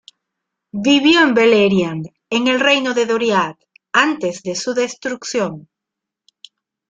Vivió 0.87 1.19
en 1.21 1.35
Beleriand, 1.35 2.07
en 2.31 2.47
el 2.47 2.59
reino 2.59 2.95
de 2.95 3.05
Doriath, 3.05 3.59
antes 3.93 4.41
de 4.41 4.55
su 4.55 4.73
destrucción. 4.73 5.69